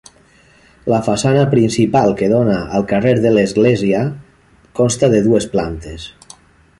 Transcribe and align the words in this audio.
La 0.93 1.01
façana 1.07 1.41
principal 1.51 2.15
que 2.21 2.29
dóna 2.31 2.55
al 2.79 2.87
carrer 2.93 3.13
de 3.27 3.33
l'església 3.35 3.99
consta 4.81 5.11
de 5.15 5.23
dues 5.29 5.47
plantes. 5.57 6.09